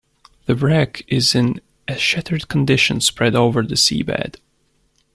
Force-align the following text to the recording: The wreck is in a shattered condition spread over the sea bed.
The 0.47 0.55
wreck 0.55 1.03
is 1.09 1.35
in 1.35 1.61
a 1.87 1.95
shattered 1.95 2.47
condition 2.47 3.01
spread 3.01 3.35
over 3.35 3.61
the 3.61 3.77
sea 3.77 4.01
bed. 4.01 4.37